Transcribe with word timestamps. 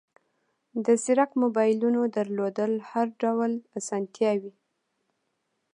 د 0.85 0.87
زیرک 1.03 1.31
موبایلونو 1.41 2.01
درلودل 2.15 2.71
هر 2.89 3.07
ډول 3.21 3.51
اسانتیاوې 3.79 4.53